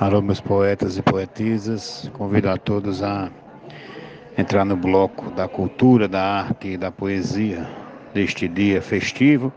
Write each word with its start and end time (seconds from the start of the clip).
Alô, 0.00 0.20
meus 0.20 0.40
poetas 0.40 0.98
e 0.98 1.02
poetisas, 1.02 2.10
convido 2.14 2.48
a 2.48 2.56
todos 2.56 3.02
a 3.02 3.30
entrar 4.36 4.64
no 4.64 4.76
bloco 4.76 5.30
da 5.30 5.46
cultura, 5.46 6.08
da 6.08 6.22
arte 6.22 6.68
e 6.68 6.76
da 6.76 6.90
poesia 6.90 7.68
deste 8.12 8.48
dia 8.48 8.82
festivo 8.82 9.52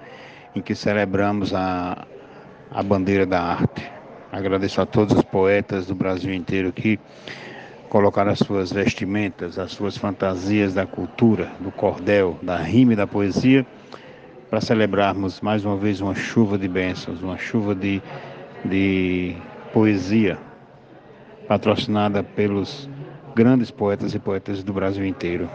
em 0.55 0.61
que 0.61 0.75
celebramos 0.75 1.53
a, 1.53 2.05
a 2.71 2.83
bandeira 2.83 3.25
da 3.25 3.41
arte. 3.41 3.83
Agradeço 4.31 4.81
a 4.81 4.85
todos 4.85 5.15
os 5.15 5.23
poetas 5.23 5.87
do 5.87 5.95
Brasil 5.95 6.33
inteiro 6.33 6.71
que 6.71 6.99
colocaram 7.89 8.31
as 8.31 8.39
suas 8.39 8.71
vestimentas, 8.71 9.57
as 9.57 9.71
suas 9.71 9.97
fantasias 9.97 10.73
da 10.73 10.85
cultura, 10.85 11.49
do 11.59 11.71
cordel, 11.71 12.37
da 12.41 12.57
rima 12.57 12.93
e 12.93 12.95
da 12.95 13.07
poesia 13.07 13.65
para 14.49 14.61
celebrarmos 14.61 15.41
mais 15.41 15.65
uma 15.65 15.75
vez 15.75 16.01
uma 16.01 16.13
chuva 16.13 16.57
de 16.57 16.67
bênçãos, 16.67 17.21
uma 17.21 17.37
chuva 17.37 17.73
de, 17.73 18.01
de 18.63 19.35
poesia 19.75 20.37
patrocinada 21.49 22.23
pelos 22.23 22.89
grandes 23.35 23.69
poetas 23.69 24.15
e 24.15 24.19
poetas 24.19 24.63
do 24.63 24.71
Brasil 24.71 25.05
inteiro. 25.05 25.49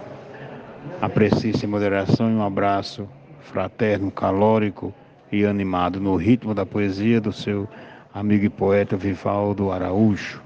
Aprecie 1.00 1.56
sem 1.56 1.66
moderação 1.66 2.30
e 2.30 2.34
um 2.34 2.42
abraço 2.42 3.08
fraterno, 3.40 4.10
calórico 4.10 4.92
e 5.32 5.46
animado 5.46 5.98
no 5.98 6.16
ritmo 6.16 6.52
da 6.52 6.66
poesia 6.66 7.18
do 7.18 7.32
seu 7.32 7.66
amigo 8.12 8.44
e 8.44 8.50
poeta 8.50 8.94
Vivaldo 8.94 9.72
Araújo. 9.72 10.42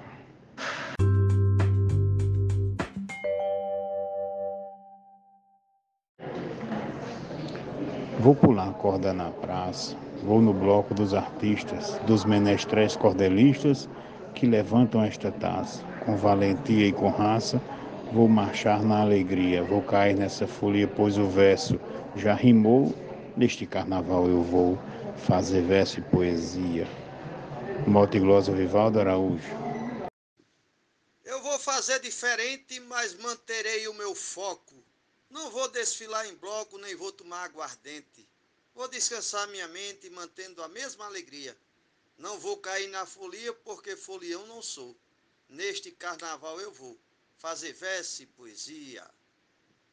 Vou 8.24 8.34
pular 8.34 8.70
a 8.70 8.72
corda 8.72 9.12
na 9.12 9.30
praça, 9.30 9.94
vou 10.22 10.40
no 10.40 10.54
bloco 10.54 10.94
dos 10.94 11.12
artistas, 11.12 11.98
dos 12.06 12.24
menestréis 12.24 12.96
cordelistas 12.96 13.86
que 14.34 14.46
levantam 14.46 15.04
esta 15.04 15.30
taça. 15.30 15.84
Com 16.06 16.16
valentia 16.16 16.86
e 16.86 16.90
com 16.90 17.10
raça, 17.10 17.60
vou 18.14 18.26
marchar 18.26 18.82
na 18.82 19.02
alegria, 19.02 19.62
vou 19.62 19.82
cair 19.82 20.16
nessa 20.16 20.46
folia, 20.46 20.88
pois 20.88 21.18
o 21.18 21.26
verso 21.26 21.78
já 22.16 22.32
rimou. 22.32 22.94
Neste 23.36 23.66
carnaval 23.66 24.26
eu 24.26 24.42
vou 24.42 24.78
fazer 25.16 25.60
verso 25.60 26.00
e 26.00 26.02
poesia. 26.04 26.88
Mote 27.86 28.18
Glosa 28.18 28.52
Vivaldo 28.52 29.00
Araújo. 29.00 29.52
Eu 31.26 31.42
vou 31.42 31.58
fazer 31.58 32.00
diferente, 32.00 32.80
mas 32.88 33.14
manterei 33.18 33.86
o 33.86 33.92
meu 33.92 34.14
foco 34.14 34.83
não 35.34 35.50
vou 35.50 35.68
desfilar 35.68 36.28
em 36.28 36.34
bloco, 36.36 36.78
nem 36.78 36.94
vou 36.94 37.10
tomar 37.10 37.42
aguardente. 37.42 38.24
Vou 38.72 38.86
descansar 38.86 39.48
minha 39.48 39.66
mente, 39.66 40.08
mantendo 40.08 40.62
a 40.62 40.68
mesma 40.68 41.06
alegria. 41.06 41.56
Não 42.16 42.38
vou 42.38 42.56
cair 42.58 42.86
na 42.86 43.04
folia, 43.04 43.52
porque 43.52 43.96
folião 43.96 44.46
não 44.46 44.62
sou. 44.62 44.96
Neste 45.48 45.90
carnaval 45.90 46.60
eu 46.60 46.70
vou 46.70 46.96
fazer 47.36 47.72
verso 47.72 48.22
e 48.22 48.26
poesia. 48.26 49.04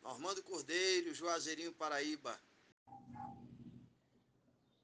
Normando 0.04 0.44
Cordeiro, 0.44 1.12
Juazeirinho, 1.12 1.74
Paraíba. 1.74 2.40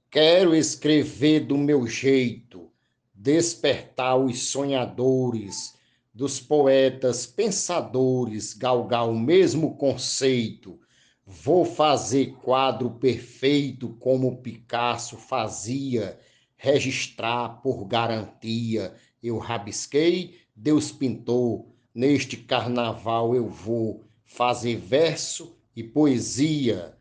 Quero 0.09 0.55
escrever 0.55 1.41
do 1.41 1.55
meu 1.55 1.85
jeito, 1.85 2.71
despertar 3.13 4.17
os 4.17 4.49
sonhadores 4.49 5.76
dos 6.17 6.39
poetas 6.39 7.27
pensadores 7.27 8.51
galgar 8.51 9.07
o 9.07 9.13
mesmo 9.13 9.77
conceito. 9.77 10.79
Vou 11.23 11.63
fazer 11.63 12.33
quadro 12.41 12.89
perfeito 12.89 13.89
como 13.99 14.41
Picasso 14.41 15.15
fazia, 15.15 16.19
registrar 16.55 17.61
por 17.61 17.85
garantia. 17.85 18.95
Eu 19.21 19.37
rabisquei, 19.37 20.39
Deus 20.55 20.91
pintou. 20.91 21.75
Neste 21.93 22.35
carnaval 22.35 23.35
eu 23.35 23.47
vou 23.47 24.03
fazer 24.25 24.75
verso 24.75 25.55
e 25.75 25.83
poesia. 25.83 26.97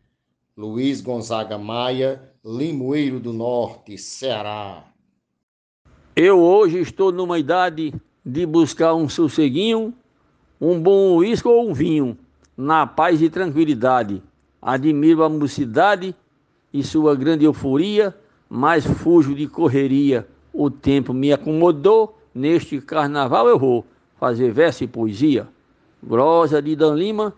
Luiz 0.55 1.01
Gonzaga 1.01 1.57
Maia, 1.57 2.31
Limoeiro 2.45 3.19
do 3.19 3.33
Norte, 3.33 3.97
Ceará. 3.97 4.93
Eu 6.15 6.39
hoje 6.39 6.79
estou 6.81 7.11
numa 7.11 7.39
idade 7.39 7.91
de 8.27 8.45
buscar 8.45 8.93
um 8.93 9.07
sosseguinho, 9.07 9.93
um 10.59 10.77
bom 10.77 11.15
uísque 11.15 11.47
ou 11.47 11.69
um 11.69 11.73
vinho, 11.73 12.17
na 12.57 12.85
paz 12.85 13.21
e 13.21 13.29
tranquilidade. 13.29 14.21
Admiro 14.61 15.23
a 15.23 15.29
mocidade 15.29 16.13
e 16.73 16.83
sua 16.83 17.15
grande 17.15 17.45
euforia, 17.45 18.13
mas 18.49 18.85
fujo 18.85 19.33
de 19.33 19.47
correria. 19.47 20.27
O 20.51 20.69
tempo 20.69 21.13
me 21.13 21.31
acomodou, 21.31 22.17
neste 22.35 22.81
carnaval 22.81 23.47
eu 23.47 23.57
vou 23.57 23.85
fazer 24.19 24.51
verso 24.51 24.83
e 24.83 24.87
poesia. 24.87 25.47
Grosa 26.03 26.61
de 26.61 26.75
Dan 26.75 26.95
Lima, 26.95 27.33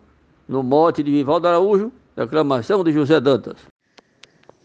no 0.48 0.64
mote 0.64 1.04
de 1.04 1.12
Vivaldo 1.12 1.48
Araújo, 1.48 1.92
declamação 2.16 2.84
de 2.84 2.92
José 2.92 3.20
Dantas. 3.22 3.58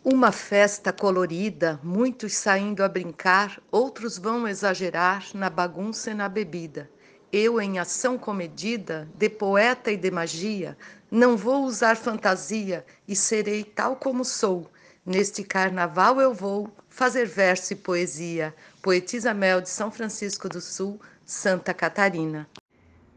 Uma 0.06 0.30
festa 0.30 0.92
colorida, 0.92 1.80
muitos 1.82 2.34
saindo 2.34 2.84
a 2.84 2.88
brincar, 2.90 3.58
outros 3.72 4.18
vão 4.18 4.46
exagerar 4.46 5.28
na 5.32 5.48
bagunça 5.48 6.10
e 6.10 6.14
na 6.14 6.28
bebida. 6.28 6.90
Eu, 7.32 7.58
em 7.58 7.78
ação 7.78 8.18
comedida, 8.18 9.08
de 9.14 9.30
poeta 9.30 9.90
e 9.90 9.96
de 9.96 10.10
magia, 10.10 10.76
não 11.10 11.38
vou 11.38 11.64
usar 11.64 11.96
fantasia 11.96 12.84
e 13.08 13.16
serei 13.16 13.64
tal 13.64 13.96
como 13.96 14.26
sou. 14.26 14.70
Neste 15.06 15.42
carnaval 15.42 16.20
eu 16.20 16.34
vou 16.34 16.70
fazer 16.90 17.24
verso 17.24 17.72
e 17.72 17.76
poesia. 17.76 18.54
Poetisa 18.82 19.32
Mel 19.32 19.62
de 19.62 19.70
São 19.70 19.90
Francisco 19.90 20.50
do 20.50 20.60
Sul, 20.60 21.00
Santa 21.24 21.72
Catarina. 21.72 22.46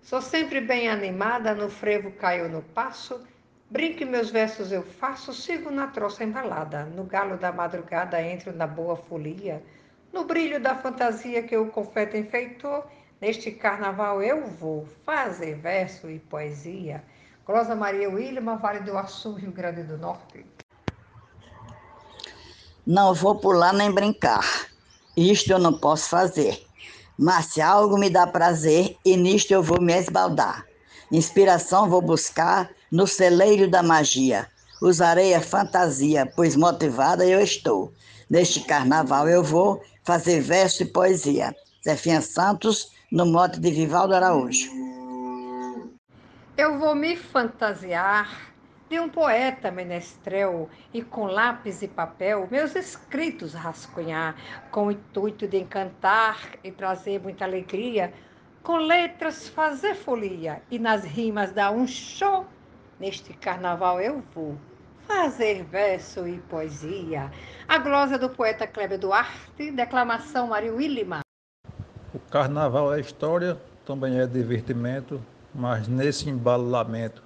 Sou 0.01 0.21
sempre 0.21 0.61
bem 0.61 0.87
animada, 0.87 1.53
no 1.53 1.69
frevo 1.69 2.11
caio 2.11 2.47
no 2.47 2.61
passo 2.61 3.19
Brinque 3.69 4.05
meus 4.05 4.29
versos 4.29 4.71
eu 4.71 4.81
faço, 4.81 5.33
sigo 5.33 5.69
na 5.69 5.87
troça 5.87 6.23
embalada, 6.23 6.85
no 6.85 7.03
galo 7.03 7.35
da 7.35 7.51
madrugada 7.51 8.21
entro 8.21 8.55
na 8.55 8.65
boa 8.65 8.95
folia, 8.95 9.61
no 10.13 10.23
brilho 10.23 10.57
da 10.57 10.73
fantasia 10.73 11.43
que 11.43 11.57
o 11.57 11.69
confeto 11.69 12.15
enfeitou, 12.15 12.85
neste 13.19 13.51
carnaval 13.51 14.23
eu 14.23 14.47
vou 14.47 14.87
fazer 15.05 15.55
verso 15.55 16.09
e 16.09 16.17
poesia. 16.17 17.03
Glosa 17.45 17.75
Maria 17.75 18.09
Wilma, 18.09 18.55
Vale 18.55 18.79
do 18.79 18.97
Açu, 18.97 19.33
Rio 19.33 19.51
Grande 19.51 19.83
do 19.83 19.97
Norte. 19.97 20.45
Não 22.85 23.13
vou 23.13 23.35
pular 23.35 23.73
nem 23.73 23.91
brincar, 23.91 24.45
isto 25.15 25.51
eu 25.51 25.59
não 25.59 25.77
posso 25.77 26.09
fazer, 26.09 26.65
mas 27.19 27.47
se 27.47 27.61
algo 27.61 27.97
me 27.97 28.09
dá 28.09 28.25
prazer, 28.25 28.97
e 29.03 29.17
nisto 29.17 29.51
eu 29.51 29.61
vou 29.61 29.81
me 29.81 29.91
esbaldar. 29.91 30.65
Inspiração 31.11 31.89
vou 31.89 32.01
buscar 32.01 32.76
no 32.91 33.07
celeiro 33.07 33.69
da 33.69 33.83
magia. 33.83 34.47
Usarei 34.81 35.33
a 35.33 35.41
fantasia, 35.41 36.25
pois 36.35 36.55
motivada 36.55 37.25
eu 37.25 37.41
estou. 37.41 37.93
Neste 38.29 38.61
carnaval 38.61 39.27
eu 39.27 39.43
vou 39.43 39.81
fazer 40.03 40.41
verso 40.41 40.83
e 40.83 40.85
poesia. 40.85 41.55
Zefinha 41.83 42.21
Santos, 42.21 42.91
no 43.11 43.25
mote 43.25 43.59
de 43.59 43.71
Vivaldo 43.71 44.13
Araújo. 44.13 44.69
Eu 46.57 46.77
vou 46.79 46.95
me 46.95 47.15
fantasiar 47.15 48.53
de 48.89 48.99
um 48.99 49.09
poeta 49.09 49.69
menestrel 49.69 50.69
e 50.93 51.01
com 51.01 51.25
lápis 51.25 51.81
e 51.81 51.87
papel 51.87 52.47
meus 52.49 52.75
escritos 52.75 53.53
rascunhar, 53.53 54.35
com 54.71 54.87
o 54.87 54.91
intuito 54.91 55.47
de 55.47 55.57
encantar 55.57 56.37
e 56.63 56.71
trazer 56.71 57.21
muita 57.21 57.45
alegria 57.45 58.13
com 58.63 58.77
letras 58.77 59.47
fazer 59.47 59.95
folia 59.95 60.61
e 60.69 60.77
nas 60.77 61.03
rimas 61.03 61.51
dar 61.51 61.71
um 61.71 61.87
show. 61.87 62.45
Neste 62.99 63.31
carnaval 63.33 64.01
eu 64.01 64.23
vou 64.33 64.57
fazer 65.07 65.63
verso 65.63 66.27
e 66.27 66.39
poesia. 66.39 67.31
A 67.67 67.77
glosa 67.77 68.17
do 68.17 68.27
poeta 68.27 68.65
Kleber 68.65 68.97
Duarte, 68.97 69.71
declamação 69.71 70.47
Mário 70.47 70.75
Willima. 70.75 71.19
O 72.11 72.19
carnaval 72.31 72.91
é 72.91 72.99
história, 72.99 73.55
também 73.85 74.19
é 74.19 74.25
divertimento, 74.25 75.21
mas 75.53 75.87
nesse 75.87 76.27
embalo 76.27 76.67
lamento, 76.67 77.21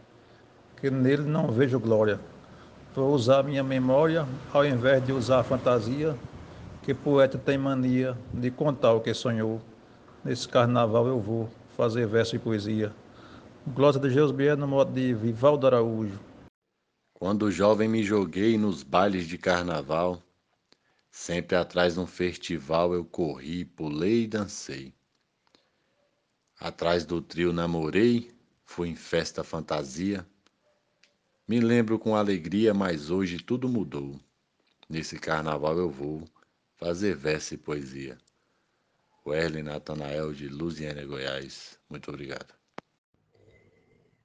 que 0.76 0.92
nele 0.92 1.24
não 1.24 1.48
vejo 1.48 1.80
glória. 1.80 2.20
Vou 2.94 3.14
usar 3.14 3.42
minha 3.42 3.64
memória 3.64 4.28
ao 4.54 4.66
invés 4.66 5.02
de 5.06 5.14
usar 5.14 5.40
a 5.40 5.44
fantasia, 5.44 6.18
que 6.84 6.94
poeta 6.94 7.38
tem 7.38 7.58
mania 7.58 8.18
de 8.34 8.52
contar 8.52 8.92
o 8.92 9.00
que 9.00 9.14
sonhou. 9.14 9.62
Nesse 10.26 10.50
carnaval 10.50 11.08
eu 11.08 11.20
vou 11.20 11.50
fazer 11.78 12.06
verso 12.08 12.36
e 12.36 12.40
poesia. 12.40 12.92
Glosa 13.68 14.00
de 14.00 14.10
Geusbier 14.10 14.58
no 14.58 14.68
modo 14.68 14.92
de 14.92 15.14
Vivaldo 15.14 15.68
Araújo. 15.68 16.20
Quando 17.14 17.52
jovem 17.52 17.88
me 17.88 18.04
joguei 18.04 18.58
nos 18.58 18.82
bailes 18.82 19.28
de 19.28 19.38
carnaval, 19.38 20.22
sempre 21.12 21.56
atrás 21.56 21.94
de 21.94 22.00
um 22.00 22.08
festival 22.08 22.92
eu 22.92 23.06
corri, 23.06 23.64
pulei 23.64 24.24
e 24.24 24.28
dancei. 24.28 24.92
Atrás 26.60 27.06
do 27.06 27.22
trio 27.22 27.54
namorei, 27.54 28.34
fui 28.66 28.90
em 28.90 28.96
festa 28.96 29.44
fantasia. 29.44 30.26
Me 31.48 31.60
lembro 31.60 32.00
com 32.00 32.16
alegria, 32.16 32.74
mas 32.74 33.12
hoje 33.12 33.38
tudo 33.38 33.70
mudou. 33.70 34.20
Nesse 34.90 35.20
carnaval 35.20 35.78
eu 35.78 35.90
vou 35.90 36.28
fazer 36.78 37.16
verso 37.16 37.54
e 37.54 37.58
poesia. 37.58 38.18
Werley 39.24 39.62
Natanael 39.62 40.34
de 40.34 40.48
Luziânia, 40.48 41.06
Goiás. 41.06 41.78
Muito 41.88 42.10
obrigado. 42.10 42.61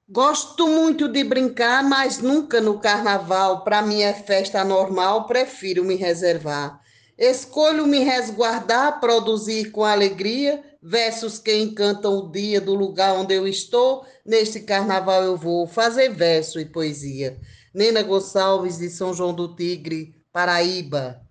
Gosto 0.09 0.67
muito 0.67 1.09
de 1.09 1.21
brincar, 1.25 1.83
mas 1.83 2.19
nunca 2.19 2.61
no 2.61 2.79
carnaval. 2.79 3.65
Para 3.65 3.81
mim 3.81 4.01
é 4.01 4.13
festa 4.13 4.63
normal, 4.63 5.27
prefiro 5.27 5.83
me 5.83 5.95
reservar. 5.95 6.79
Escolho 7.17 7.85
me 7.85 7.99
resguardar, 7.99 9.01
produzir 9.01 9.69
com 9.71 9.83
alegria 9.83 10.63
versos 10.81 11.39
que 11.39 11.53
encantam 11.57 12.19
o 12.19 12.31
dia 12.31 12.61
do 12.61 12.73
lugar 12.73 13.15
onde 13.15 13.33
eu 13.33 13.45
estou. 13.45 14.05
Neste 14.25 14.61
carnaval 14.61 15.23
eu 15.23 15.35
vou 15.35 15.67
fazer 15.67 16.07
verso 16.09 16.57
e 16.57 16.65
poesia. 16.65 17.37
Nena 17.73 18.01
Gonçalves, 18.01 18.77
de 18.77 18.89
São 18.89 19.13
João 19.13 19.33
do 19.33 19.55
Tigre, 19.55 20.15
Paraíba. 20.31 21.21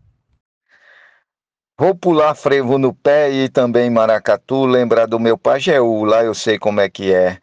Vou 1.78 1.94
pular 1.94 2.34
frevo 2.34 2.76
no 2.76 2.92
pé 2.92 3.30
e 3.30 3.48
também 3.48 3.88
maracatu, 3.88 4.66
lembrar 4.66 5.06
do 5.06 5.18
meu 5.18 5.38
pajéu, 5.38 6.04
lá 6.04 6.22
eu 6.24 6.34
sei 6.34 6.58
como 6.58 6.80
é 6.80 6.90
que 6.90 7.12
é. 7.12 7.38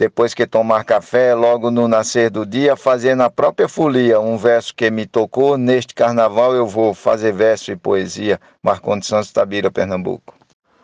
Depois 0.00 0.32
que 0.32 0.46
tomar 0.46 0.82
café, 0.82 1.34
logo 1.34 1.70
no 1.70 1.86
nascer 1.86 2.30
do 2.30 2.46
dia, 2.46 2.74
fazer 2.74 3.14
na 3.14 3.28
própria 3.28 3.68
folia 3.68 4.18
um 4.18 4.38
verso 4.38 4.74
que 4.74 4.90
me 4.90 5.04
tocou. 5.04 5.58
Neste 5.58 5.94
carnaval 5.94 6.54
eu 6.54 6.66
vou 6.66 6.94
fazer 6.94 7.34
verso 7.34 7.70
e 7.70 7.76
poesia. 7.76 8.40
Marcondes 8.62 9.06
Santos 9.06 9.30
Tabira, 9.30 9.70
Pernambuco. 9.70 10.34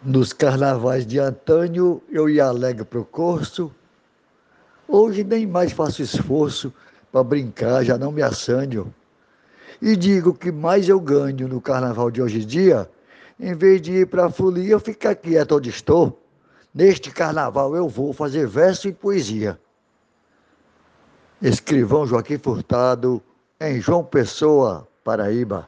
Nos 0.03 0.35
carnavais 0.35 1.07
de 1.07 1.19
Antônio 1.19 2.03
eu 2.13 2.29
ia 2.29 2.45
alegre 2.45 2.85
pro 2.85 3.07
curso. 3.07 3.73
Hoje 4.87 5.25
nem 5.25 5.47
mais 5.47 5.73
faço 5.73 6.03
esforço 6.03 6.71
para 7.11 7.25
brincar, 7.25 7.85
já 7.85 7.97
não 7.97 8.13
me 8.13 8.21
assanho. 8.21 8.95
E 9.81 9.97
digo 9.97 10.35
que 10.35 10.53
mais 10.53 10.91
eu 10.91 11.01
ganho 11.01 11.49
no 11.49 11.59
carnaval 11.59 12.11
de 12.11 12.21
hoje 12.21 12.43
em 12.43 12.47
dia, 12.47 12.87
em 13.41 13.55
vez 13.55 13.81
de 13.81 13.93
ir 13.93 14.09
para 14.09 14.27
a 14.27 14.31
folia, 14.31 14.73
eu 14.73 14.79
ficar 14.79 15.15
quieto 15.15 15.57
onde 15.57 15.71
estou. 15.71 16.23
Neste 16.77 17.11
carnaval 17.11 17.75
eu 17.75 17.89
vou 17.89 18.13
fazer 18.13 18.47
verso 18.47 18.87
e 18.87 18.93
poesia. 18.93 19.59
Escrivão 21.41 22.07
Joaquim 22.07 22.37
Furtado, 22.37 23.23
em 23.59 23.81
João 23.81 24.05
Pessoa, 24.05 24.87
Paraíba. 25.03 25.67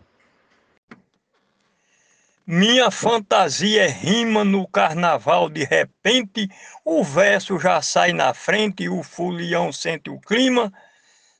Minha 2.46 2.90
fantasia 2.90 3.84
é 3.84 3.88
rima 3.88 4.44
no 4.44 4.68
carnaval, 4.68 5.48
de 5.48 5.64
repente 5.64 6.46
o 6.84 7.02
verso 7.02 7.58
já 7.58 7.80
sai 7.80 8.12
na 8.12 8.34
frente 8.34 8.86
o 8.86 9.02
folião 9.02 9.72
sente 9.72 10.10
o 10.10 10.20
clima. 10.20 10.70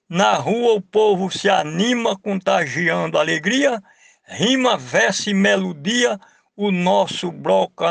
Na 0.08 0.32
rua 0.36 0.76
o 0.76 0.80
povo 0.80 1.30
se 1.30 1.50
anima, 1.50 2.18
contagiando 2.18 3.18
alegria. 3.18 3.82
Rima, 4.24 4.78
verso 4.78 5.28
e 5.28 5.34
melodia, 5.34 6.18
o 6.56 6.70
nosso 6.70 7.30
bloco 7.30 7.84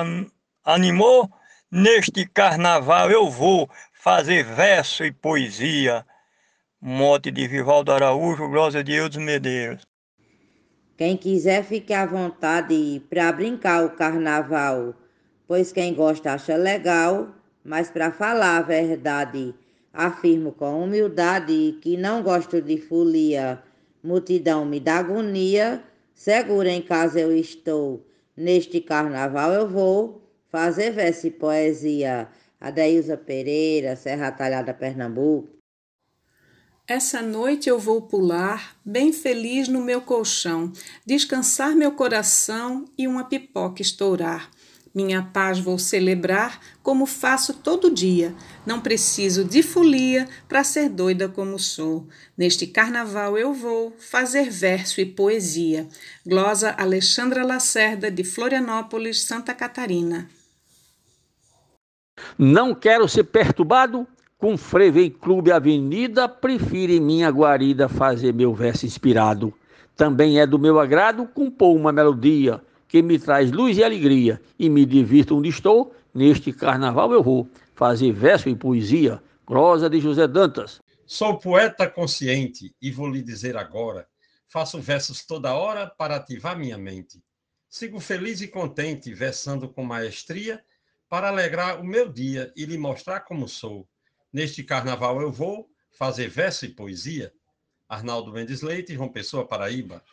animou. 0.65 1.36
Neste 1.69 2.25
carnaval 2.25 3.11
eu 3.11 3.29
vou 3.29 3.69
fazer 3.91 4.45
verso 4.45 5.03
e 5.03 5.11
poesia. 5.11 6.05
Mote 6.79 7.29
de 7.29 7.45
Vivaldo 7.45 7.91
Araújo, 7.91 8.47
Glosa 8.47 8.81
de 8.81 8.93
Eudes 8.93 9.17
Medeiros. 9.17 9.85
Quem 10.95 11.17
quiser 11.17 11.65
fique 11.65 11.93
à 11.93 12.05
vontade 12.05 13.01
para 13.09 13.33
brincar 13.33 13.83
o 13.83 13.89
carnaval, 13.89 14.93
pois 15.45 15.73
quem 15.73 15.93
gosta 15.93 16.31
acha 16.31 16.55
legal, 16.55 17.35
mas 17.65 17.91
para 17.91 18.13
falar 18.13 18.59
a 18.59 18.61
verdade, 18.61 19.53
afirmo 19.91 20.53
com 20.53 20.85
humildade 20.85 21.77
que 21.81 21.97
não 21.97 22.23
gosto 22.23 22.61
de 22.61 22.77
folia, 22.77 23.61
multidão 24.01 24.63
me 24.63 24.79
dá 24.79 24.99
agonia, 24.99 25.83
segura 26.13 26.71
em 26.71 26.81
casa 26.81 27.19
eu 27.19 27.35
estou, 27.35 28.07
neste 28.37 28.79
carnaval 28.79 29.51
eu 29.51 29.67
vou 29.67 30.26
fazer 30.51 30.91
verso 30.91 31.27
e 31.27 31.31
poesia. 31.31 32.27
Adeilza 32.59 33.15
Pereira, 33.15 33.95
Serra 33.95 34.31
Talhada, 34.31 34.73
Pernambuco. 34.73 35.57
Essa 36.87 37.21
noite 37.21 37.67
eu 37.67 37.77
vou 37.77 38.01
pular, 38.03 38.77
bem 38.83 39.11
feliz 39.11 39.67
no 39.67 39.81
meu 39.81 39.99
colchão, 39.99 40.71
descansar 41.05 41.75
meu 41.75 41.91
coração 41.91 42.85
e 42.97 43.05
uma 43.07 43.25
pipoca 43.25 43.81
estourar. 43.81 44.49
Minha 44.95 45.21
paz 45.21 45.59
vou 45.59 45.77
celebrar 45.77 46.59
como 46.81 47.05
faço 47.05 47.53
todo 47.53 47.93
dia. 47.93 48.33
Não 48.65 48.79
preciso 48.81 49.43
de 49.43 49.61
folia 49.61 50.27
para 50.47 50.63
ser 50.63 50.89
doida 50.89 51.29
como 51.29 51.59
sou. 51.59 52.07
Neste 52.35 52.65
carnaval 52.65 53.37
eu 53.37 53.53
vou 53.53 53.93
fazer 53.99 54.49
verso 54.49 54.99
e 54.99 55.05
poesia. 55.05 55.87
Glosa 56.25 56.73
Alexandra 56.77 57.45
Lacerda, 57.45 58.09
de 58.09 58.23
Florianópolis, 58.23 59.21
Santa 59.21 59.53
Catarina. 59.53 60.27
Não 62.39 62.75
quero 62.75 63.07
ser 63.09 63.23
perturbado 63.23 64.05
com 64.37 64.55
frevo 64.55 64.99
em 64.99 65.09
clube 65.09 65.51
avenida, 65.51 66.29
prefiro 66.29 66.91
em 66.91 66.99
minha 66.99 67.31
guarida 67.31 67.89
fazer 67.89 68.31
meu 68.31 68.53
verso 68.53 68.85
inspirado. 68.85 69.51
Também 69.95 70.39
é 70.39 70.45
do 70.45 70.59
meu 70.59 70.79
agrado 70.79 71.25
compor 71.25 71.75
uma 71.75 71.91
melodia 71.91 72.61
que 72.87 73.01
me 73.01 73.17
traz 73.17 73.51
luz 73.51 73.75
e 73.79 73.83
alegria 73.83 74.39
e 74.59 74.69
me 74.69 74.85
divirto 74.85 75.35
onde 75.35 75.49
estou. 75.49 75.95
Neste 76.13 76.53
carnaval 76.53 77.11
eu 77.11 77.23
vou 77.23 77.49
fazer 77.73 78.11
verso 78.11 78.47
e 78.47 78.55
poesia. 78.55 79.19
Glosa 79.43 79.89
de 79.89 79.99
José 79.99 80.27
Dantas. 80.27 80.79
Sou 81.07 81.39
poeta 81.39 81.89
consciente 81.89 82.75
e 82.79 82.91
vou 82.91 83.09
lhe 83.09 83.23
dizer 83.23 83.57
agora: 83.57 84.07
faço 84.47 84.79
versos 84.79 85.25
toda 85.25 85.55
hora 85.55 85.87
para 85.87 86.17
ativar 86.17 86.55
minha 86.55 86.77
mente. 86.77 87.19
Sigo 87.67 87.99
feliz 87.99 88.41
e 88.41 88.47
contente, 88.47 89.11
versando 89.11 89.67
com 89.67 89.83
maestria 89.83 90.61
para 91.09 91.29
alegrar 91.29 91.79
o 91.79 91.83
meu 91.83 92.11
dia 92.11 92.51
e 92.55 92.65
lhe 92.65 92.77
mostrar 92.77 93.21
como 93.21 93.47
sou. 93.47 93.87
Neste 94.31 94.63
carnaval 94.63 95.21
eu 95.21 95.31
vou 95.31 95.69
fazer 95.91 96.27
verso 96.27 96.65
e 96.65 96.69
poesia. 96.69 97.33
Arnaldo 97.87 98.31
Mendes 98.33 98.61
Leite, 98.61 98.93
João 98.93 99.09
Pessoa, 99.09 99.47
Paraíba. 99.47 100.03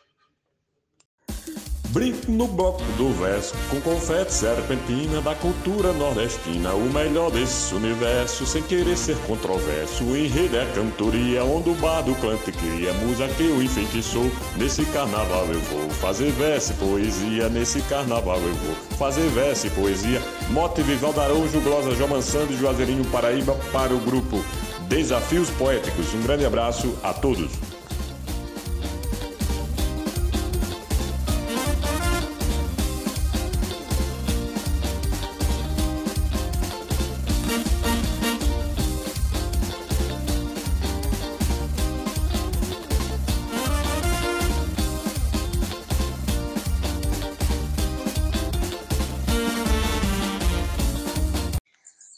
Brinco 1.95 2.29
no 2.29 2.45
bloco 2.45 2.83
do 2.97 3.09
verso, 3.13 3.55
com 3.69 3.79
confete 3.79 4.33
serpentina 4.33 5.21
da 5.21 5.33
cultura 5.33 5.93
nordestina. 5.93 6.73
O 6.73 6.91
melhor 6.91 7.31
desse 7.31 7.73
universo, 7.73 8.45
sem 8.45 8.61
querer 8.63 8.97
ser 8.97 9.15
controverso. 9.19 10.03
O 10.03 10.17
enredo 10.17 10.57
é 10.57 10.65
cantoria, 10.75 11.45
onde 11.45 11.69
o 11.69 11.75
bardo 11.75 12.13
canta 12.15 12.49
e 12.49 12.51
cria. 12.51 12.91
Musa 12.95 13.29
que 13.29 13.45
eu 13.45 13.63
enfeitiçou, 13.63 14.29
nesse 14.57 14.83
carnaval 14.87 15.45
eu 15.45 15.59
vou 15.61 15.89
fazer 15.91 16.31
verso 16.31 16.73
e 16.73 16.75
poesia. 16.75 17.47
Nesse 17.47 17.79
carnaval 17.83 18.41
eu 18.41 18.53
vou 18.55 18.75
fazer 18.97 19.29
verso 19.29 19.67
e 19.67 19.69
poesia. 19.69 20.21
Mote 20.49 20.81
Vivaldo 20.81 21.21
Araújo, 21.21 21.61
Glosa 21.61 21.95
João 21.95 22.09
Mansando 22.09 22.51
e 22.51 22.57
Juazeirinho 22.57 23.05
Paraíba 23.05 23.53
para 23.71 23.93
o 23.93 23.99
grupo 24.01 24.43
Desafios 24.89 25.49
Poéticos. 25.51 26.13
Um 26.13 26.23
grande 26.23 26.45
abraço 26.45 26.93
a 27.01 27.13
todos. 27.13 27.74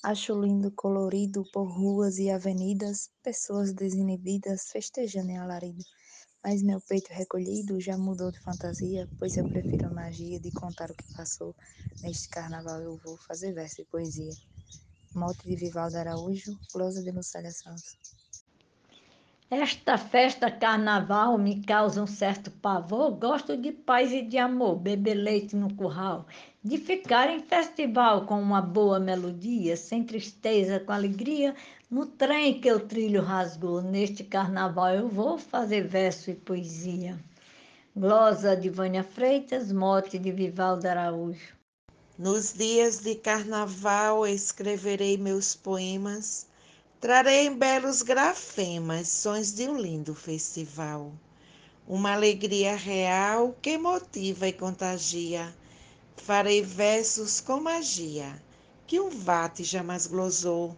Acho 0.09 0.39
lindo, 0.39 0.71
colorido, 0.71 1.43
por 1.51 1.65
ruas 1.65 2.17
e 2.17 2.31
avenidas, 2.31 3.11
pessoas 3.21 3.73
desinibidas 3.73 4.69
festejando 4.71 5.31
em 5.31 5.37
alarido. 5.37 5.83
Mas 6.41 6.63
meu 6.63 6.79
peito 6.79 7.09
recolhido 7.11 7.77
já 7.81 7.97
mudou 7.97 8.31
de 8.31 8.39
fantasia, 8.39 9.05
pois 9.19 9.35
eu 9.35 9.43
prefiro 9.43 9.87
a 9.87 9.91
magia 9.91 10.39
de 10.39 10.49
contar 10.49 10.89
o 10.89 10.95
que 10.95 11.03
passou. 11.13 11.53
Neste 12.01 12.29
carnaval 12.29 12.79
eu 12.79 12.97
vou 13.03 13.17
fazer 13.17 13.51
verso 13.51 13.81
e 13.81 13.85
poesia. 13.85 14.33
Mote 15.13 15.45
de 15.45 15.57
Vivaldo 15.57 15.97
Araújo, 15.97 16.57
Closa 16.71 17.03
de 17.03 17.11
Lucélia 17.11 17.51
Santos. 17.51 17.97
Esta 19.49 19.97
festa 19.97 20.51
carnaval 20.51 21.37
me 21.37 21.63
causa 21.63 22.03
um 22.03 22.07
certo 22.07 22.51
pavor. 22.51 23.11
Gosto 23.11 23.55
de 23.55 23.71
paz 23.71 24.11
e 24.11 24.21
de 24.21 24.37
amor, 24.37 24.77
beber 24.77 25.15
leite 25.15 25.55
no 25.55 25.73
curral, 25.73 26.25
de 26.67 26.77
ficar 26.77 27.29
em 27.29 27.39
festival 27.39 28.25
com 28.25 28.41
uma 28.41 28.61
boa 28.61 28.99
melodia, 28.99 29.77
sem 29.77 30.03
tristeza, 30.03 30.79
com 30.79 30.91
alegria, 30.91 31.55
no 31.89 32.05
trem 32.05 32.59
que 32.59 32.71
o 32.71 32.79
trilho 32.79 33.21
rasgou. 33.21 33.81
Neste 33.81 34.23
carnaval 34.23 34.93
eu 34.93 35.07
vou 35.07 35.37
fazer 35.37 35.87
verso 35.87 36.29
e 36.29 36.35
poesia. 36.35 37.17
Glosa 37.95 38.55
de 38.55 38.69
Vânia 38.69 39.03
Freitas, 39.03 39.71
mote 39.71 40.19
de 40.19 40.31
Vivaldo 40.31 40.85
Araújo. 40.85 41.55
Nos 42.17 42.53
dias 42.53 42.99
de 42.99 43.15
carnaval 43.15 44.27
escreverei 44.27 45.17
meus 45.17 45.55
poemas 45.55 46.47
Trarei 46.99 47.47
belos 47.51 48.01
grafemas, 48.01 49.07
sons 49.07 49.53
de 49.53 49.69
um 49.69 49.79
lindo 49.79 50.15
festival. 50.15 51.13
Uma 51.87 52.13
alegria 52.13 52.75
real 52.75 53.55
que 53.61 53.77
motiva 53.77 54.47
e 54.47 54.51
contagia. 54.51 55.55
Farei 56.17 56.61
versos 56.61 57.39
com 57.39 57.61
magia, 57.61 58.41
que 58.85 58.99
um 58.99 59.09
vate 59.09 59.63
jamais 59.63 60.07
glosou. 60.07 60.75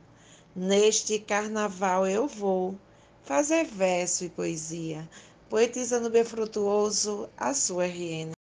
Neste 0.56 1.18
carnaval 1.18 2.06
eu 2.06 2.28
vou 2.28 2.78
fazer 3.24 3.66
verso 3.66 4.26
e 4.26 4.30
poesia, 4.30 5.10
poetizando 5.50 6.10
bem 6.10 6.24
frutuoso 6.24 7.28
a 7.36 7.54
sua 7.54 7.88
RN. 7.88 8.32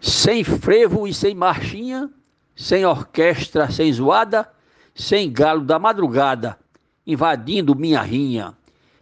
Sem 0.00 0.42
frevo 0.42 1.06
e 1.06 1.14
sem 1.14 1.34
marchinha, 1.34 2.10
sem 2.56 2.84
orquestra, 2.84 3.70
sem 3.70 3.92
zoada, 3.92 4.50
sem 4.94 5.30
galo 5.30 5.62
da 5.62 5.78
madrugada, 5.78 6.58
invadindo 7.06 7.76
minha 7.76 8.00
rinha. 8.00 8.56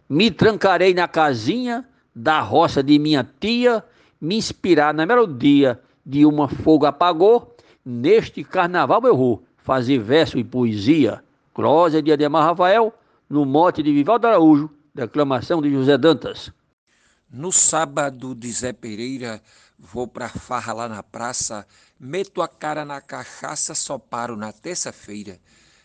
Me 0.07 0.29
trancarei 0.29 0.93
na 0.93 1.07
casinha 1.07 1.87
da 2.13 2.39
roça 2.39 2.83
de 2.83 2.99
minha 2.99 3.27
tia, 3.39 3.83
me 4.21 4.35
inspirar 4.35 4.93
na 4.93 5.05
melodia 5.05 5.81
de 6.07 6.25
uma 6.25 6.47
fogo 6.47 6.85
apagou. 6.85 7.53
Neste 7.83 8.41
carnaval 8.41 9.01
eu 9.03 9.17
vou 9.17 9.43
fazer 9.57 9.99
verso 9.99 10.39
e 10.39 10.43
poesia. 10.43 11.21
Clósia 11.53 12.01
de 12.01 12.11
Ademar 12.13 12.45
Rafael, 12.45 12.93
no 13.29 13.45
mote 13.45 13.83
de 13.83 13.91
Vivaldo 13.91 14.25
Araújo, 14.25 14.69
declamação 14.95 15.61
de 15.61 15.69
José 15.69 15.97
Dantas. 15.97 16.51
No 17.29 17.51
sábado 17.51 18.33
de 18.33 18.49
Zé 18.49 18.71
Pereira, 18.71 19.41
vou 19.77 20.07
pra 20.07 20.29
farra 20.29 20.71
lá 20.71 20.87
na 20.87 21.03
praça, 21.03 21.67
meto 21.99 22.41
a 22.41 22.47
cara 22.47 22.85
na 22.85 23.01
cachaça, 23.01 23.75
só 23.75 23.97
paro 23.97 24.37
na 24.37 24.53
terça-feira. 24.53 25.39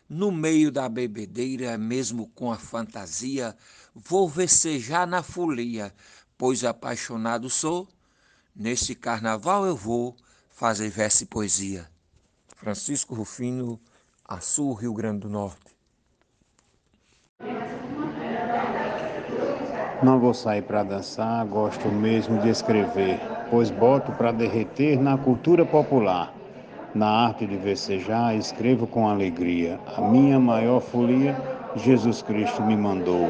No 0.08 0.30
meio 0.30 0.70
da 0.70 0.88
bebedeira, 0.88 1.76
mesmo 1.76 2.28
com 2.28 2.52
a 2.52 2.56
fantasia, 2.56 3.56
vou 3.94 4.28
vecejar 4.28 5.06
na 5.06 5.22
folia, 5.22 5.92
pois 6.38 6.62
apaixonado 6.62 7.50
sou. 7.50 7.88
Nesse 8.54 8.94
carnaval 8.94 9.64
eu 9.64 9.74
vou 9.74 10.14
fazer 10.50 10.90
verso 10.90 11.22
e 11.22 11.26
poesia. 11.26 11.86
Francisco 12.54 13.14
Rufino, 13.14 13.80
Açu, 14.28 14.74
Rio 14.74 14.92
Grande 14.92 15.20
do 15.20 15.30
Norte. 15.30 15.74
Não 20.02 20.20
vou 20.20 20.34
sair 20.34 20.60
para 20.62 20.82
dançar, 20.82 21.46
gosto 21.46 21.88
mesmo 21.88 22.40
de 22.40 22.50
escrever, 22.50 23.18
pois 23.50 23.70
boto 23.70 24.12
para 24.12 24.32
derreter 24.32 25.00
na 25.00 25.16
cultura 25.16 25.64
popular. 25.64 26.34
Na 26.94 27.08
arte 27.08 27.46
de 27.46 27.56
versejar, 27.56 28.36
escrevo 28.36 28.86
com 28.86 29.08
alegria. 29.08 29.80
A 29.96 30.02
minha 30.02 30.38
maior 30.38 30.80
folia, 30.80 31.34
Jesus 31.74 32.20
Cristo 32.20 32.62
me 32.62 32.76
mandou. 32.76 33.28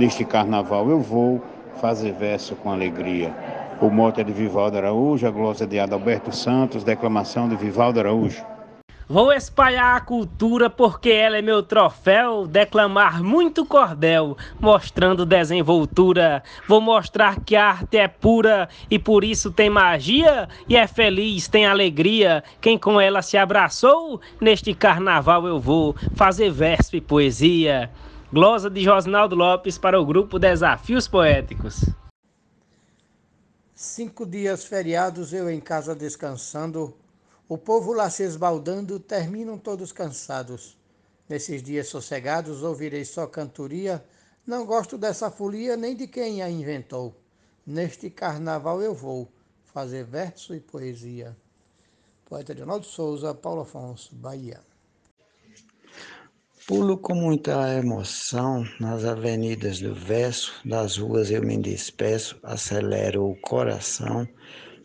Neste 0.00 0.24
carnaval 0.24 0.90
eu 0.90 1.00
vou 1.00 1.40
fazer 1.76 2.12
verso 2.12 2.56
com 2.56 2.72
alegria. 2.72 3.32
O 3.80 3.90
mote 3.90 4.20
é 4.20 4.24
de 4.24 4.32
Vivaldo 4.32 4.76
Araújo, 4.76 5.24
a 5.24 5.30
glosa 5.30 5.64
de 5.64 5.78
Adalberto 5.78 6.34
Santos, 6.34 6.82
declamação 6.82 7.48
de 7.48 7.54
Vivaldo 7.54 8.00
Araújo. 8.00 8.44
Vou 9.08 9.32
espalhar 9.32 9.96
a 9.96 10.00
cultura 10.00 10.68
porque 10.68 11.10
ela 11.10 11.38
é 11.38 11.42
meu 11.42 11.62
troféu, 11.62 12.44
declamar 12.44 13.22
muito 13.22 13.64
cordel, 13.64 14.36
mostrando 14.58 15.24
desenvoltura. 15.24 16.42
Vou 16.66 16.80
mostrar 16.80 17.38
que 17.40 17.54
a 17.54 17.68
arte 17.68 17.96
é 17.96 18.08
pura 18.08 18.68
e 18.90 18.98
por 18.98 19.22
isso 19.22 19.52
tem 19.52 19.70
magia 19.70 20.48
e 20.68 20.76
é 20.76 20.86
feliz, 20.88 21.46
tem 21.46 21.64
alegria. 21.64 22.42
Quem 22.60 22.76
com 22.76 23.00
ela 23.00 23.22
se 23.22 23.38
abraçou, 23.38 24.20
neste 24.40 24.74
carnaval 24.74 25.46
eu 25.46 25.60
vou 25.60 25.94
fazer 26.16 26.50
verso 26.50 26.96
e 26.96 27.00
poesia. 27.00 27.88
Glosa 28.32 28.68
de 28.68 28.82
Josnaldo 28.82 29.36
Lopes 29.36 29.78
para 29.78 29.98
o 29.98 30.04
grupo 30.04 30.36
Desafios 30.36 31.06
Poéticos. 31.06 31.86
Cinco 33.80 34.26
dias 34.26 34.64
feriados 34.64 35.32
eu 35.32 35.48
em 35.48 35.60
casa 35.60 35.94
descansando 35.94 36.96
o 37.48 37.56
povo 37.56 37.92
lá 37.92 38.10
se 38.10 38.24
esbaldando, 38.24 38.98
terminam 38.98 39.56
todos 39.56 39.92
cansados. 39.92 40.76
Nesses 41.28 41.62
dias 41.62 41.86
sossegados 41.86 42.64
ouvirei 42.64 43.04
só 43.04 43.24
cantoria, 43.28 44.04
não 44.44 44.66
gosto 44.66 44.98
dessa 44.98 45.30
folia 45.30 45.76
nem 45.76 45.94
de 45.94 46.08
quem 46.08 46.42
a 46.42 46.50
inventou. 46.50 47.14
Neste 47.64 48.10
carnaval 48.10 48.82
eu 48.82 48.92
vou 48.92 49.28
fazer 49.66 50.02
verso 50.02 50.56
e 50.56 50.58
poesia. 50.58 51.36
Poeta 52.24 52.52
Leonardo 52.52 52.84
Souza, 52.84 53.32
Paulo 53.32 53.60
Afonso, 53.60 54.12
Bahia. 54.12 54.60
Pulo 56.68 56.98
com 56.98 57.14
muita 57.14 57.74
emoção 57.78 58.62
nas 58.78 59.02
avenidas 59.02 59.80
do 59.80 59.94
verso, 59.94 60.52
das 60.62 60.98
ruas 60.98 61.30
eu 61.30 61.40
me 61.40 61.56
despeço, 61.56 62.38
acelero 62.42 63.24
o 63.24 63.34
coração, 63.36 64.28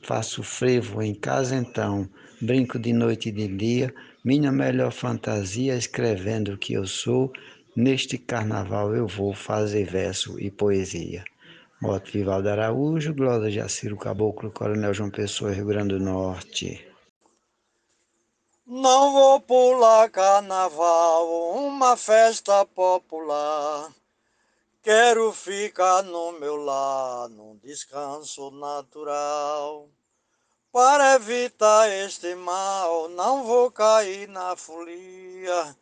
faço 0.02 0.42
frevo 0.44 1.02
em 1.02 1.13
casa 1.13 1.58
então, 1.58 2.08
brinco 2.40 2.80
de 2.80 2.94
noite 2.94 3.28
e 3.28 3.32
de 3.34 3.50
dia, 3.50 3.94
minha 4.24 4.50
melhor 4.50 4.94
fantasia 4.94 5.75
escrevendo 5.75 6.54
o 6.54 6.58
que 6.58 6.72
eu 6.72 6.88
sou, 6.88 7.34
neste 7.75 8.18
carnaval 8.18 8.96
eu 8.96 9.06
vou 9.06 9.34
fazer 9.34 9.84
verso 9.84 10.40
e 10.40 10.50
poesia. 10.50 11.25
Moto 11.82 12.13
Vivaldo 12.13 12.48
Araújo, 12.48 13.13
Glória 13.13 13.52
Jaciro 13.52 13.98
Caboclo, 13.98 14.52
Coronel 14.52 14.94
João 14.94 15.10
Pessoa, 15.10 15.52
Rio 15.52 15.66
Grande 15.66 15.98
do 15.98 16.00
Norte. 16.00 16.93
Não 18.75 19.13
vou 19.13 19.39
pular 19.39 20.10
carnaval, 20.10 21.51
uma 21.51 21.96
festa 21.96 22.65
popular. 22.65 23.94
Quero 24.82 25.32
ficar 25.32 26.01
no 26.01 26.32
meu 26.32 26.56
lar, 26.56 27.30
num 27.30 27.56
descanso 27.58 28.50
natural. 28.50 29.88
Para 30.72 31.13
evitar 31.13 31.88
este 31.88 32.34
mal, 32.34 33.10
não 33.10 33.44
vou 33.44 33.70
cair 33.70 34.27
na 34.27 34.56
folia. 34.56 35.77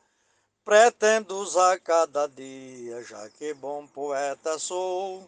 Pretendo 0.65 1.38
usar 1.38 1.79
cada 1.79 2.27
dia, 2.27 3.01
já 3.03 3.29
que 3.29 3.53
bom 3.53 3.88
poeta 3.88 4.60
sou. 4.60 5.25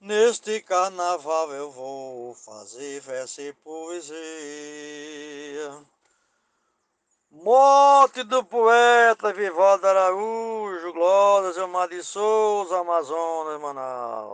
Neste 0.00 0.62
carnaval 0.62 1.52
eu 1.52 1.70
vou 1.70 2.34
fazer 2.36 3.02
verso 3.02 3.42
e 3.42 3.52
poesia. 3.52 4.16
Morte 7.32 8.22
do 8.24 8.44
poeta 8.44 9.32
Vivaldo 9.32 9.86
Araújo, 9.86 10.92
Glória 10.92 11.54
Gilmar 11.54 11.88
de 11.88 12.02
Souza, 12.02 12.78
Amazonas, 12.78 13.58
Manaus. 13.58 14.30